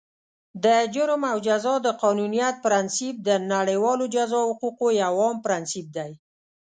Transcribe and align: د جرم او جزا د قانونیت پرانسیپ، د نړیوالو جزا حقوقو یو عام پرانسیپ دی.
د 0.63 0.65
جرم 0.93 1.21
او 1.31 1.37
جزا 1.47 1.75
د 1.85 1.87
قانونیت 2.03 2.55
پرانسیپ، 2.65 3.15
د 3.27 3.29
نړیوالو 3.53 4.05
جزا 4.15 4.41
حقوقو 4.49 4.87
یو 5.03 5.15
عام 5.23 5.35
پرانسیپ 5.45 5.87
دی. 5.97 6.11